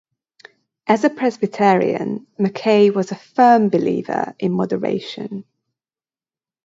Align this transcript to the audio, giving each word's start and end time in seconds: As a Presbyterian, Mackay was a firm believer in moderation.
As 0.87 1.03
a 1.03 1.11
Presbyterian, 1.11 2.25
Mackay 2.39 2.89
was 2.89 3.11
a 3.11 3.15
firm 3.15 3.69
believer 3.69 4.33
in 4.39 4.51
moderation. 4.51 5.45